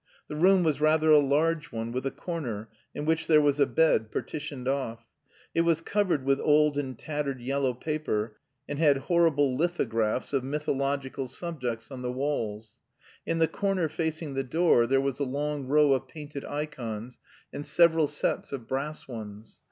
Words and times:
The 0.29 0.35
room 0.35 0.63
was 0.63 0.81
rather 0.81 1.11
a 1.11 1.19
large 1.19 1.71
one, 1.71 1.91
with 1.91 2.07
a 2.07 2.09
corner, 2.09 2.69
in 2.95 3.05
which 3.05 3.27
there 3.27 3.39
was 3.39 3.59
a 3.59 3.67
bed, 3.67 4.11
partitioned 4.11 4.67
off. 4.67 5.05
It 5.53 5.61
was 5.61 5.79
covered 5.81 6.25
with 6.25 6.39
old 6.39 6.75
and 6.75 6.97
tattered 6.97 7.39
yellow 7.39 7.75
paper, 7.75 8.35
and 8.67 8.79
had 8.79 8.97
horrible 8.97 9.55
lithographs 9.55 10.33
of 10.33 10.43
mythological 10.43 11.27
subjects 11.27 11.91
on 11.91 12.01
the 12.01 12.11
walls; 12.11 12.71
in 13.27 13.37
the 13.37 13.47
corner 13.47 13.87
facing 13.87 14.33
the 14.33 14.43
door 14.43 14.87
there 14.87 14.99
was 15.01 15.19
a 15.19 15.23
long 15.23 15.67
row 15.67 15.93
of 15.93 16.07
painted 16.07 16.43
ikons 16.45 17.19
and 17.53 17.63
several 17.63 18.07
sets 18.07 18.51
of 18.51 18.67
brass 18.67 19.07
ones. 19.07 19.59